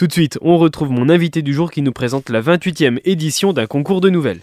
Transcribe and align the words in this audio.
Tout 0.00 0.06
de 0.06 0.12
suite, 0.14 0.38
on 0.40 0.56
retrouve 0.56 0.90
mon 0.90 1.10
invité 1.10 1.42
du 1.42 1.52
jour 1.52 1.70
qui 1.70 1.82
nous 1.82 1.92
présente 1.92 2.30
la 2.30 2.40
28e 2.40 3.00
édition 3.04 3.52
d'un 3.52 3.66
concours 3.66 4.00
de 4.00 4.08
nouvelles. 4.08 4.40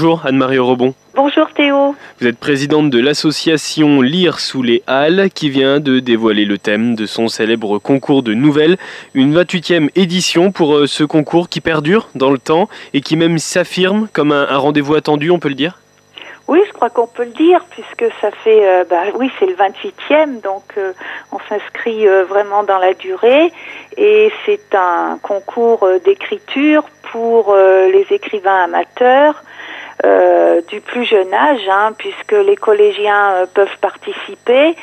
Bonjour 0.00 0.22
Anne-Marie 0.24 0.60
Rebon. 0.60 0.94
Bonjour 1.16 1.52
Théo. 1.52 1.96
Vous 2.20 2.26
êtes 2.28 2.38
présidente 2.38 2.88
de 2.88 3.00
l'association 3.00 4.00
Lire 4.00 4.38
sous 4.38 4.62
les 4.62 4.84
Halles 4.86 5.28
qui 5.34 5.50
vient 5.50 5.80
de 5.80 5.98
dévoiler 5.98 6.44
le 6.44 6.56
thème 6.56 6.94
de 6.94 7.04
son 7.04 7.26
célèbre 7.26 7.80
concours 7.80 8.22
de 8.22 8.32
nouvelles. 8.32 8.76
Une 9.14 9.36
28e 9.36 9.90
édition 9.96 10.52
pour 10.52 10.76
euh, 10.76 10.86
ce 10.86 11.02
concours 11.02 11.48
qui 11.48 11.60
perdure 11.60 12.10
dans 12.14 12.30
le 12.30 12.38
temps 12.38 12.68
et 12.94 13.00
qui 13.00 13.16
même 13.16 13.38
s'affirme 13.38 14.06
comme 14.12 14.30
un, 14.30 14.56
rendez-vous 14.56 14.94
attendu, 14.94 15.32
on 15.32 15.40
peut 15.40 15.48
le 15.48 15.56
dire? 15.56 15.80
Oui, 16.46 16.60
je 16.68 16.72
crois 16.74 16.90
qu'on 16.90 17.08
peut 17.08 17.24
le 17.24 17.32
dire, 17.32 17.64
puisque 17.68 18.06
ça 18.20 18.30
fait, 18.44 18.68
euh, 18.68 18.84
bah, 18.88 19.02
oui, 19.18 19.32
c'est 19.40 19.46
le 19.46 19.54
28e, 19.54 20.40
donc 20.42 20.62
euh, 20.76 20.92
on 21.32 21.38
s'inscrit 21.48 22.06
vraiment 22.28 22.62
dans 22.62 22.78
la 22.78 22.94
durée, 22.94 23.52
et 23.96 24.30
c'est 24.46 24.76
un 24.76 25.18
concours 25.20 25.84
d'écriture 26.04 26.84
pour 27.10 27.52
les 27.56 28.06
écrivains 28.10 28.64
amateurs 28.64 29.42
euh, 30.04 30.60
du 30.68 30.80
plus 30.80 31.04
jeune 31.04 31.32
âge, 31.32 31.68
hein, 31.68 31.92
puisque 31.96 32.32
les 32.32 32.56
collégiens 32.56 33.32
euh, 33.32 33.46
peuvent 33.52 33.78
participer, 33.80 34.76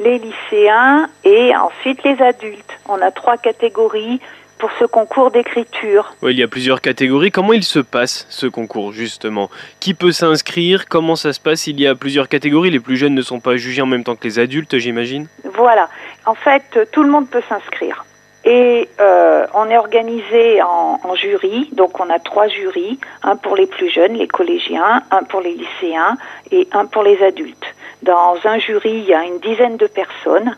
les 0.00 0.18
lycéens 0.18 1.08
et 1.24 1.54
ensuite 1.56 2.02
les 2.04 2.20
adultes. 2.20 2.72
On 2.88 3.00
a 3.00 3.10
trois 3.10 3.36
catégories 3.36 4.20
pour 4.58 4.70
ce 4.78 4.84
concours 4.84 5.30
d'écriture. 5.30 6.14
Oui, 6.22 6.32
il 6.32 6.38
y 6.38 6.42
a 6.42 6.48
plusieurs 6.48 6.80
catégories. 6.80 7.30
Comment 7.30 7.52
il 7.52 7.62
se 7.62 7.78
passe 7.78 8.26
ce 8.30 8.46
concours 8.46 8.92
justement? 8.92 9.50
Qui 9.80 9.94
peut 9.94 10.12
s'inscrire? 10.12 10.88
Comment 10.88 11.16
ça 11.16 11.32
se 11.32 11.40
passe? 11.40 11.66
Il 11.66 11.78
y 11.80 11.86
a 11.86 11.94
plusieurs 11.94 12.28
catégories. 12.28 12.70
Les 12.70 12.80
plus 12.80 12.96
jeunes 12.96 13.14
ne 13.14 13.22
sont 13.22 13.40
pas 13.40 13.56
jugés 13.56 13.82
en 13.82 13.86
même 13.86 14.04
temps 14.04 14.16
que 14.16 14.24
les 14.24 14.38
adultes, 14.38 14.78
j'imagine? 14.78 15.28
Voilà. 15.44 15.88
En 16.24 16.34
fait, 16.34 16.90
tout 16.92 17.02
le 17.02 17.10
monde 17.10 17.28
peut 17.28 17.42
s'inscrire. 17.48 18.04
Et 18.48 18.88
euh, 19.00 19.44
on 19.54 19.68
est 19.68 19.76
organisé 19.76 20.62
en, 20.62 21.00
en, 21.02 21.14
jury, 21.16 21.68
donc 21.72 21.98
on 21.98 22.08
a 22.08 22.20
trois 22.20 22.46
jurys, 22.46 22.96
un 23.24 23.34
pour 23.34 23.56
les 23.56 23.66
plus 23.66 23.90
jeunes, 23.90 24.14
les 24.14 24.28
collégiens, 24.28 25.02
un 25.10 25.24
pour 25.24 25.40
les 25.40 25.52
lycéens 25.54 26.16
et 26.52 26.68
un 26.70 26.86
pour 26.86 27.02
les 27.02 27.20
adultes. 27.24 27.66
Dans 28.04 28.36
un 28.44 28.58
jury, 28.58 28.92
il 28.92 29.04
y 29.04 29.14
a 29.14 29.24
une 29.24 29.40
dizaine 29.40 29.76
de 29.76 29.88
personnes 29.88 30.56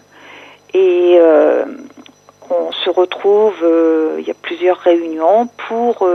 et 0.74 1.16
euh, 1.18 1.64
on 2.50 2.72
se 2.72 2.90
retrouve, 2.90 3.56
euh, 3.62 4.16
il 4.18 4.28
y 4.28 4.30
a 4.30 4.36
plusieurs 4.42 4.78
réunions 4.78 5.48
pour 5.68 6.06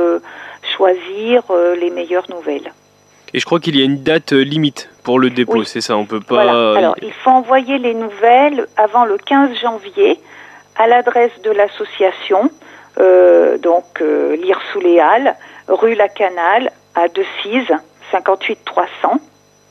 choisir 0.75 1.41
les 1.79 1.89
meilleures 1.89 2.29
nouvelles. 2.29 2.71
Et 3.33 3.39
je 3.39 3.45
crois 3.45 3.59
qu'il 3.59 3.75
y 3.75 3.81
a 3.81 3.85
une 3.85 4.03
date 4.03 4.31
limite 4.31 4.91
pour 5.03 5.17
le 5.17 5.31
dépôt, 5.31 5.63
c'est 5.63 5.81
ça, 5.81 5.97
on 5.97 6.05
peut 6.05 6.21
pas... 6.21 6.43
Voilà. 6.43 6.77
Alors, 6.77 6.95
il 7.01 7.11
faut 7.11 7.31
envoyer 7.31 7.79
les 7.79 7.95
nouvelles 7.95 8.67
avant 8.77 9.05
le 9.05 9.17
15 9.17 9.57
janvier 9.59 10.19
à 10.75 10.87
l'adresse 10.87 11.31
de 11.43 11.51
l'association, 11.51 12.49
euh, 12.99 13.57
donc 13.57 14.01
euh, 14.01 14.35
Lire 14.35 14.59
sous 14.71 14.79
les 14.79 14.99
Halles, 14.99 15.35
rue 15.67 15.95
La 15.95 16.09
Canale, 16.09 16.71
à 16.95 17.07
Decize, 17.07 17.73
58 18.11 18.59
300. 18.65 19.19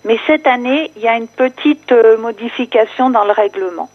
Mais 0.05 0.19
cette 0.27 0.47
année, 0.47 0.91
il 0.97 1.03
y 1.03 1.09
a 1.09 1.17
une 1.17 1.29
petite 1.29 1.93
euh, 1.93 2.17
modification 2.19 3.11
dans 3.11 3.25
le 3.25 3.33
règlement. 3.33 3.89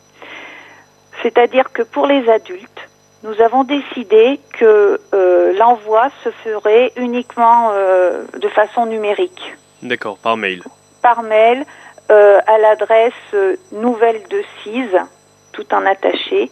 C'est-à-dire 1.21 1.71
que 1.73 1.81
pour 1.81 2.07
les 2.07 2.29
adultes, 2.29 2.87
nous 3.23 3.41
avons 3.41 3.63
décidé 3.63 4.39
que 4.53 4.99
euh, 5.13 5.53
l'envoi 5.57 6.09
se 6.23 6.29
ferait 6.29 6.91
uniquement 6.95 7.71
euh, 7.73 8.23
de 8.37 8.47
façon 8.47 8.85
numérique. 8.85 9.55
D'accord, 9.81 10.17
par 10.17 10.37
mail. 10.37 10.63
Par 11.01 11.23
mail, 11.23 11.65
euh, 12.11 12.39
à 12.45 12.57
l'adresse 12.57 13.13
nouvelle 13.71 14.21
de 14.29 14.41
Cise, 14.61 14.97
tout 15.51 15.73
en 15.73 15.85
attaché, 15.85 16.51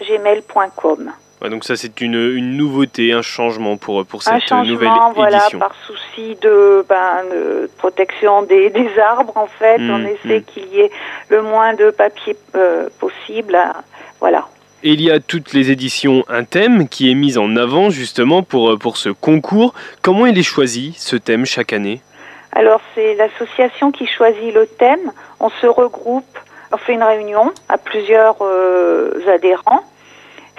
gmail.com. 0.00 1.12
Ouais, 1.42 1.50
donc 1.50 1.64
ça 1.64 1.76
c'est 1.76 2.00
une, 2.00 2.14
une, 2.14 2.56
nouveauté, 2.56 3.12
un 3.12 3.20
changement 3.20 3.76
pour, 3.76 4.06
pour 4.06 4.22
cette 4.22 4.32
un 4.32 4.40
changement, 4.40 4.72
nouvelle 4.72 4.88
voilà, 5.14 5.38
édition. 5.38 5.58
par 5.58 5.74
souci 5.86 6.36
de, 6.40 6.84
ben, 6.88 7.24
de 7.30 7.70
protection 7.76 8.42
des, 8.42 8.70
des, 8.80 8.98
arbres 8.98 9.36
en 9.36 9.46
fait, 9.46 9.78
mmh, 9.78 9.90
on 9.90 10.06
essaie 10.06 10.40
mmh. 10.40 10.44
qu'il 10.44 10.66
y 10.68 10.80
ait 10.80 10.90
le 11.28 11.42
moins 11.42 11.74
de 11.74 11.90
papier 11.90 12.36
euh, 12.54 12.88
possible, 12.98 13.58
voilà. 14.18 14.46
Et 14.82 14.92
il 14.92 15.02
y 15.02 15.10
a 15.10 15.20
toutes 15.20 15.52
les 15.52 15.70
éditions 15.70 16.24
un 16.28 16.44
thème 16.44 16.88
qui 16.88 17.10
est 17.10 17.14
mis 17.14 17.36
en 17.36 17.56
avant 17.56 17.90
justement 17.90 18.42
pour, 18.42 18.78
pour 18.78 18.96
ce 18.96 19.08
concours. 19.08 19.74
Comment 20.00 20.26
il 20.26 20.38
est 20.38 20.42
choisi 20.42 20.94
ce 20.96 21.16
thème 21.16 21.44
chaque 21.44 21.72
année? 21.72 22.00
Alors 22.52 22.80
c'est 22.94 23.14
l'association 23.16 23.90
qui 23.92 24.06
choisit 24.06 24.54
le 24.54 24.66
thème, 24.66 25.12
on 25.40 25.50
se 25.50 25.66
regroupe 25.66 26.38
on 26.72 26.76
fait 26.76 26.94
une 26.94 27.02
réunion 27.02 27.52
à 27.68 27.78
plusieurs 27.78 28.36
euh, 28.40 29.20
adhérents. 29.28 29.84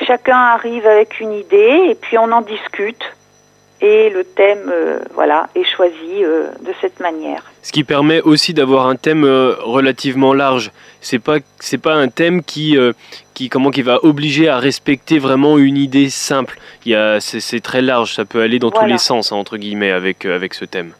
Chacun 0.06 0.38
arrive 0.38 0.86
avec 0.86 1.20
une 1.20 1.34
idée 1.34 1.88
et 1.90 1.96
puis 1.96 2.18
on 2.18 2.32
en 2.32 2.42
discute. 2.42 3.02
Et 3.80 4.10
le 4.10 4.24
thème, 4.24 4.72
euh, 4.74 5.00
voilà, 5.14 5.50
est 5.54 5.64
choisi 5.64 6.24
euh, 6.24 6.48
de 6.62 6.74
cette 6.82 7.00
manière. 7.00 7.44
Ce 7.62 7.72
qui 7.72 7.84
permet 7.84 8.22
aussi 8.22 8.56
d'avoir 8.56 8.88
un 8.88 8.96
thème 8.96 9.24
relativement 9.24 10.34
large. 10.34 10.72
C'est 11.00 11.20
pas, 11.20 11.38
c'est 11.60 11.78
pas 11.78 11.94
un 11.94 12.08
thème 12.08 12.42
qui, 12.42 12.76
qui, 13.36 13.50
comment, 13.50 13.70
qui 13.70 13.84
va 13.84 14.04
obliger 14.04 14.50
à 14.50 14.58
respecter 14.58 15.20
vraiment 15.20 15.60
une 15.60 15.78
idée 15.78 16.10
simple. 16.10 16.58
Il 16.86 17.18
c'est, 17.20 17.62
très 17.62 17.84
large. 17.84 18.16
Ça 18.16 18.26
peut 18.26 18.42
aller 18.42 18.58
dans 18.58 18.70
Voilà. 18.70 18.88
tous 18.88 18.92
les 18.94 18.98
sens, 18.98 19.32
hein, 19.32 19.36
entre 19.36 19.58
guillemets, 19.58 19.92
avec, 19.92 20.26
avec 20.26 20.56
ce 20.56 20.66
thème. 20.66 20.94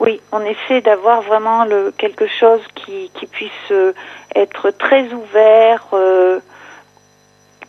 Oui, 0.00 0.20
on 0.30 0.40
essaie 0.42 0.80
d'avoir 0.80 1.22
vraiment 1.22 1.64
le, 1.64 1.92
quelque 1.96 2.26
chose 2.28 2.60
qui, 2.74 3.10
qui 3.14 3.26
puisse 3.26 3.50
euh, 3.72 3.92
être 4.34 4.70
très 4.70 5.12
ouvert, 5.12 5.86
euh, 5.92 6.38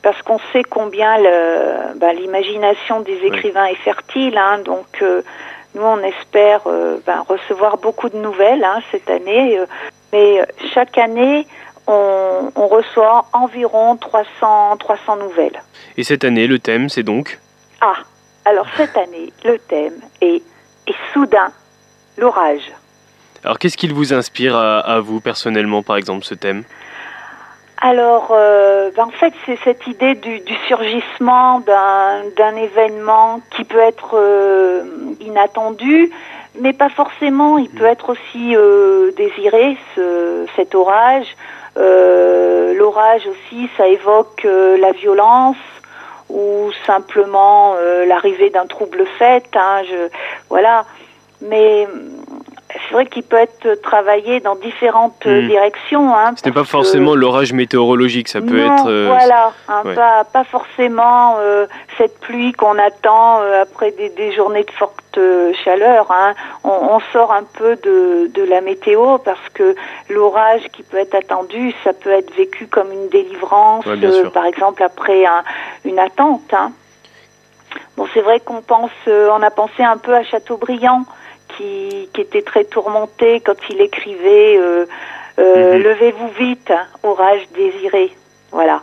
parce 0.03 0.21
qu'on 0.21 0.39
sait 0.53 0.63
combien 0.63 1.17
le, 1.17 1.97
ben, 1.97 2.15
l'imagination 2.15 3.01
des 3.01 3.17
écrivains 3.25 3.65
est 3.65 3.75
fertile. 3.83 4.37
Hein, 4.37 4.59
donc, 4.59 4.85
euh, 5.01 5.23
nous, 5.73 5.81
on 5.81 6.01
espère 6.03 6.61
euh, 6.67 6.99
ben, 7.05 7.23
recevoir 7.27 7.77
beaucoup 7.77 8.09
de 8.09 8.17
nouvelles 8.17 8.63
hein, 8.63 8.79
cette 8.91 9.09
année. 9.09 9.57
euh, 9.57 9.65
mais 10.13 10.41
chaque 10.73 10.97
année, 10.97 11.47
on, 11.87 12.51
on 12.55 12.67
reçoit 12.67 13.25
environ 13.33 13.95
300, 13.97 14.77
300 14.77 15.17
nouvelles. 15.17 15.61
Et 15.97 16.03
cette 16.03 16.23
année, 16.23 16.47
le 16.47 16.59
thème, 16.59 16.89
c'est 16.89 17.03
donc? 17.03 17.39
Ah, 17.81 17.97
alors 18.45 18.67
cette 18.77 18.95
année, 18.97 19.31
le 19.43 19.57
thème 19.59 19.99
est, 20.21 20.41
est 20.87 20.95
soudain 21.13 21.51
l'orage. 22.19 22.71
Alors, 23.43 23.57
qu'est-ce 23.57 23.77
qu'il 23.77 23.93
vous 23.93 24.13
inspire 24.13 24.55
à, 24.55 24.79
à 24.79 24.99
vous 24.99 25.21
personnellement, 25.21 25.81
par 25.81 25.95
exemple, 25.97 26.25
ce 26.25 26.35
thème? 26.35 26.63
Alors, 27.81 28.31
euh, 28.31 28.91
ben, 28.93 29.05
en 29.05 29.11
fait, 29.11 29.33
c'est 29.45 29.57
cette 29.63 29.87
idée 29.87 30.15
du, 30.15 30.41
du 30.41 30.55
surgissement 30.67 31.61
d'un 31.61 32.55
événement 32.57 33.39
qui 33.55 33.63
peut 33.63 33.79
être 33.79 34.15
euh, 34.15 34.83
inattendu, 35.21 36.11
mais 36.59 36.73
pas 36.73 36.89
forcément. 36.89 37.57
Il 37.57 37.69
peut 37.69 37.85
être 37.85 38.09
aussi 38.09 38.53
euh, 38.53 39.11
désiré, 39.15 39.77
ce, 39.95 40.45
cet 40.57 40.75
orage. 40.75 41.27
L'orage 41.77 43.25
aussi, 43.27 43.69
ça 43.77 43.87
évoque 43.87 44.45
la 44.45 44.91
violence 44.91 45.55
ou 46.27 46.71
simplement 46.85 47.75
l'arrivée 48.05 48.49
d'un 48.49 48.65
trouble 48.65 49.05
fait. 49.17 49.45
Hein, 49.55 49.83
je, 49.89 50.09
voilà. 50.49 50.85
Mais 51.41 51.87
c'est 52.71 52.93
vrai 52.93 53.05
qu'il 53.05 53.23
peut 53.23 53.37
être 53.37 53.81
travaillé 53.81 54.39
dans 54.41 54.55
différentes 54.55 55.25
Hmm. 55.25 55.47
directions. 55.47 56.13
Hein, 56.15 56.33
Ce 56.35 56.45
n'est 56.45 56.53
pas 56.53 56.61
que- 56.61 56.67
forcément 56.67 57.15
l'orage 57.15 57.53
météorologique, 57.53 58.27
ça 58.27 58.41
peut 58.41 58.61
non, 58.61 58.75
être... 58.75 58.89
euh, 58.89 59.05
voilà, 59.07 59.53
hein, 59.69 59.81
ouais. 59.85 59.95
pas, 59.95 60.23
pas 60.25 60.43
forcément 60.43 61.37
euh, 61.39 61.65
cette 61.97 62.19
pluie 62.19 62.51
qu'on 62.51 62.77
attend 62.77 63.39
euh, 63.41 63.61
après 63.63 63.91
des, 63.91 64.09
des 64.09 64.33
journées 64.33 64.63
de 64.65 64.71
forte 64.71 65.17
euh, 65.17 65.53
chaleur. 65.63 66.11
Hein. 66.11 66.33
On, 66.63 66.69
on 66.95 66.99
sort 67.13 67.31
un 67.31 67.43
peu 67.43 67.77
de, 67.77 68.29
de 68.33 68.43
la 68.43 68.59
météo 68.61 69.17
parce 69.17 69.39
que 69.53 69.75
l'orage 70.09 70.63
qui 70.73 70.83
peut 70.83 70.97
être 70.97 71.15
attendu, 71.15 71.73
ça 71.85 71.93
peut 71.93 72.11
être 72.11 72.33
vécu 72.35 72.67
comme 72.67 72.91
une 72.91 73.07
délivrance, 73.09 73.85
Ouais, 73.85 73.97
euh, 74.03 74.29
par 74.29 74.45
exemple 74.45 74.83
après 74.83 75.25
un- 75.25 75.43
une 75.85 75.99
attente. 75.99 76.53
Hein. 76.53 76.71
Bon, 77.97 78.07
c'est 78.13 78.21
vrai 78.21 78.39
qu'on 78.39 78.61
pense, 78.61 78.91
euh, 79.07 79.29
on 79.31 79.41
a 79.41 79.51
pensé 79.51 79.83
un 79.83 79.97
peu 79.97 80.13
à 80.15 80.23
Chateaubriand, 80.23 81.03
qui, 81.57 82.09
qui 82.13 82.21
était 82.21 82.41
très 82.41 82.63
tourmenté 82.63 83.39
quand 83.41 83.57
il 83.69 83.81
écrivait 83.81 84.57
euh, 84.57 84.85
euh, 85.39 85.75
Mhm. 85.77 85.83
Levez-vous 85.83 86.27
vite, 86.29 86.71
hein, 86.71 86.85
orage 87.03 87.47
désiré. 87.55 88.11
Voilà. 88.51 88.81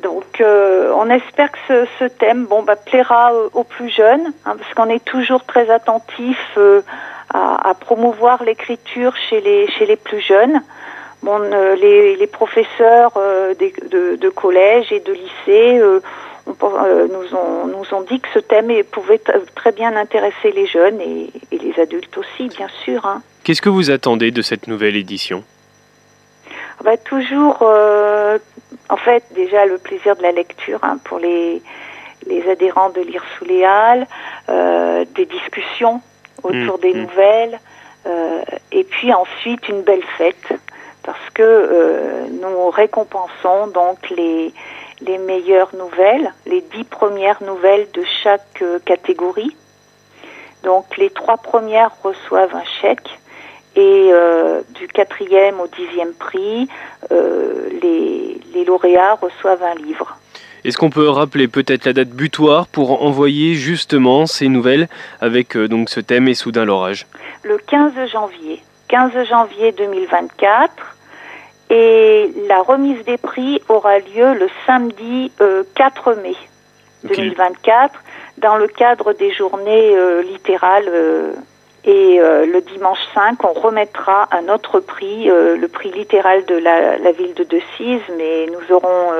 Donc, 0.00 0.40
euh, 0.40 0.92
on 0.96 1.08
espère 1.08 1.50
que 1.52 1.58
ce, 1.68 1.86
ce 2.00 2.04
thème, 2.06 2.46
bon, 2.46 2.62
bah, 2.62 2.74
plaira 2.76 3.32
aux 3.52 3.64
plus 3.64 3.88
jeunes, 3.90 4.32
hein, 4.44 4.56
parce 4.58 4.74
qu'on 4.74 4.88
est 4.90 5.04
toujours 5.04 5.44
très 5.44 5.70
attentif 5.70 6.38
euh, 6.58 6.82
à, 7.32 7.70
à 7.70 7.74
promouvoir 7.74 8.42
l'écriture 8.42 9.14
chez 9.16 9.40
les 9.40 9.66
chez 9.68 9.86
les 9.86 9.96
plus 9.96 10.20
jeunes. 10.20 10.62
Bon, 11.22 11.40
euh, 11.40 11.74
les, 11.76 12.16
les 12.16 12.26
professeurs 12.26 13.12
euh, 13.16 13.54
des- 13.54 13.72
de, 13.90 14.16
de 14.16 14.28
collège 14.28 14.92
et 14.92 15.00
de 15.00 15.12
lycée 15.12 15.78
euh, 15.78 16.00
nous, 16.46 17.34
ont, 17.36 17.66
nous 17.66 17.94
ont 17.96 18.02
dit 18.02 18.20
que 18.20 18.28
ce 18.34 18.38
thème 18.40 18.70
pouvait 18.90 19.20
très 19.54 19.72
bien 19.72 19.96
intéresser 19.96 20.50
les 20.52 20.66
jeunes 20.66 21.00
et, 21.00 21.30
les 21.76 21.82
adultes 21.82 22.16
aussi, 22.18 22.48
bien 22.48 22.68
sûr. 22.84 23.04
Hein. 23.06 23.22
Qu'est-ce 23.42 23.62
que 23.62 23.68
vous 23.68 23.90
attendez 23.90 24.30
de 24.30 24.42
cette 24.42 24.66
nouvelle 24.66 24.96
édition? 24.96 25.44
Bah, 26.82 26.96
Toujours, 26.96 27.62
en 27.62 28.96
fait, 28.96 29.24
déjà 29.34 29.64
le 29.66 29.78
plaisir 29.78 30.16
de 30.16 30.22
la 30.22 30.32
lecture 30.32 30.80
hein, 30.82 30.98
pour 31.04 31.18
les, 31.18 31.62
les 32.26 32.48
adhérents 32.50 32.90
de 32.90 33.00
Lire 33.00 33.24
sous 33.38 33.44
les 33.44 33.64
Halles, 33.64 34.06
des 35.14 35.26
discussions 35.26 36.00
autour 36.42 36.78
mmh, 36.78 36.82
des 36.82 36.94
mmh. 36.94 37.00
nouvelles, 37.00 37.60
et 38.72 38.84
puis 38.84 39.12
ensuite 39.12 39.68
une 39.68 39.82
belle 39.82 40.04
fête 40.18 40.54
parce 41.04 41.30
que 41.34 41.42
euh, 41.42 42.26
nous 42.28 42.70
récompensons 42.70 43.68
donc 43.68 44.10
les, 44.10 44.52
les 45.02 45.18
meilleures 45.18 45.74
nouvelles, 45.76 46.32
les 46.46 46.62
dix 46.74 46.84
premières 46.84 47.42
nouvelles 47.42 47.86
de 47.92 48.02
chaque 48.22 48.62
euh, 48.62 48.78
catégorie. 48.84 49.54
Donc 50.64 50.96
les 50.96 51.10
trois 51.10 51.36
premières 51.36 51.90
reçoivent 52.02 52.54
un 52.54 52.64
chèque 52.80 53.18
et 53.76 54.10
euh, 54.12 54.62
du 54.74 54.88
quatrième 54.88 55.60
au 55.60 55.66
dixième 55.66 56.12
prix, 56.14 56.68
les, 57.10 58.40
les 58.54 58.64
lauréats 58.64 59.14
reçoivent 59.14 59.62
un 59.62 59.74
livre. 59.74 60.16
Est-ce 60.64 60.78
qu'on 60.78 60.90
peut 60.90 61.08
rappeler 61.08 61.48
peut-être 61.48 61.84
la 61.84 61.92
date 61.92 62.08
butoir 62.08 62.66
pour 62.66 63.02
envoyer 63.02 63.54
justement 63.54 64.26
ces 64.26 64.48
nouvelles 64.48 64.88
avec 65.20 65.56
donc 65.56 65.90
ce 65.90 66.00
thème 66.00 66.28
et 66.28 66.34
soudain 66.34 66.64
l'orage? 66.64 67.06
Le 67.42 67.58
15 67.58 67.92
janvier. 68.10 68.62
15 68.88 69.26
janvier 69.28 69.72
2024. 69.72 70.72
Et 71.70 72.32
la 72.48 72.62
remise 72.62 73.02
des 73.04 73.16
prix 73.16 73.60
aura 73.68 73.98
lieu 73.98 74.34
le 74.34 74.48
samedi 74.66 75.32
4 75.74 76.08
euh, 76.08 76.22
mai 76.22 76.36
2024 77.04 77.92
dans 78.44 78.56
le 78.56 78.68
cadre 78.68 79.14
des 79.14 79.32
journées 79.32 79.96
euh, 79.96 80.22
littérales. 80.22 80.88
Euh, 80.88 81.32
et 81.86 82.18
le 82.18 82.60
dimanche 82.62 82.98
5, 83.12 83.44
on 83.44 83.52
remettra 83.52 84.26
un 84.32 84.48
autre 84.48 84.80
prix, 84.80 85.26
le 85.26 85.66
prix 85.66 85.90
littéral 85.90 86.46
de 86.46 86.54
la, 86.54 86.96
la 86.96 87.12
ville 87.12 87.34
de 87.34 87.44
Decize, 87.44 88.00
mais 88.16 88.46
nous 88.46 88.74
aurons 88.74 89.10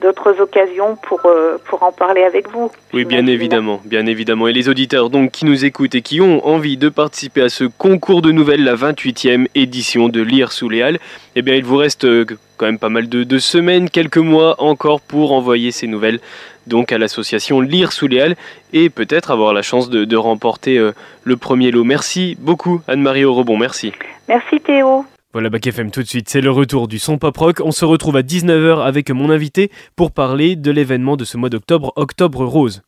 d'autres 0.00 0.40
occasions 0.40 0.96
pour, 0.96 1.20
euh, 1.26 1.58
pour 1.64 1.82
en 1.82 1.92
parler 1.92 2.22
avec 2.22 2.48
vous. 2.50 2.70
Oui, 2.92 3.04
bien 3.04 3.26
évidemment, 3.26 3.80
bien 3.84 4.06
évidemment. 4.06 4.48
Et 4.48 4.52
les 4.52 4.68
auditeurs 4.68 5.10
donc 5.10 5.32
qui 5.32 5.44
nous 5.44 5.64
écoutent 5.64 5.94
et 5.94 6.02
qui 6.02 6.20
ont 6.20 6.46
envie 6.46 6.76
de 6.76 6.88
participer 6.88 7.42
à 7.42 7.48
ce 7.48 7.64
concours 7.64 8.22
de 8.22 8.30
nouvelles, 8.30 8.64
la 8.64 8.74
28e 8.74 9.46
édition 9.54 10.08
de 10.08 10.20
Lire 10.20 10.52
sous 10.52 10.68
les 10.68 10.82
Halles, 10.82 10.98
eh 11.36 11.42
bien 11.42 11.54
il 11.54 11.64
vous 11.64 11.76
reste 11.76 12.04
euh, 12.04 12.24
quand 12.56 12.66
même 12.66 12.78
pas 12.78 12.88
mal 12.88 13.08
de, 13.08 13.38
semaines, 13.38 13.88
quelques 13.88 14.18
mois 14.18 14.60
encore 14.60 15.00
pour 15.00 15.32
envoyer 15.32 15.70
ces 15.70 15.86
nouvelles 15.86 16.20
donc 16.66 16.92
à 16.92 16.98
l'association 16.98 17.60
Lire 17.60 17.92
sous 17.92 18.08
les 18.08 18.20
Halles 18.20 18.36
et 18.72 18.90
peut-être 18.90 19.30
avoir 19.30 19.54
la 19.54 19.62
chance 19.62 19.88
de, 19.88 20.16
remporter 20.16 20.76
euh, 20.78 20.92
le 21.24 21.36
premier 21.36 21.70
lot. 21.70 21.84
Merci 21.84 22.36
beaucoup 22.38 22.82
Anne-Marie 22.88 23.24
Rebond, 23.24 23.56
merci. 23.56 23.92
Merci 24.28 24.60
Théo. 24.60 25.04
Voilà 25.34 25.50
Bac 25.50 25.66
FM 25.66 25.90
tout 25.90 26.02
de 26.02 26.08
suite, 26.08 26.30
c'est 26.30 26.40
le 26.40 26.50
retour 26.50 26.88
du 26.88 26.98
son 26.98 27.18
pop 27.18 27.36
rock. 27.36 27.60
On 27.62 27.70
se 27.70 27.84
retrouve 27.84 28.16
à 28.16 28.22
19h 28.22 28.82
avec 28.82 29.10
mon 29.10 29.28
invité 29.28 29.70
pour 29.94 30.10
parler 30.10 30.56
de 30.56 30.70
l'événement 30.70 31.18
de 31.18 31.26
ce 31.26 31.36
mois 31.36 31.50
d'octobre, 31.50 31.92
Octobre 31.96 32.46
Rose. 32.46 32.80